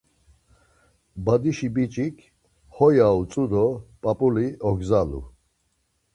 Badişi 1.25 1.69
biç̌ik, 1.75 2.17
ho 2.75 2.85
ya 2.97 3.07
utzu 3.19 3.43
do 3.51 3.65
p̌ap̌uli 4.01 4.47
ogzalu. 4.69 5.21